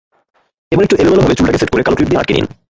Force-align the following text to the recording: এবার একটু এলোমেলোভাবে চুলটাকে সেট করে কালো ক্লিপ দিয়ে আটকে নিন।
এবার 0.71 0.85
একটু 0.85 0.97
এলোমেলোভাবে 1.01 1.37
চুলটাকে 1.37 1.59
সেট 1.61 1.69
করে 1.71 1.83
কালো 1.83 1.95
ক্লিপ 1.97 2.09
দিয়ে 2.09 2.21
আটকে 2.21 2.33
নিন। 2.35 2.45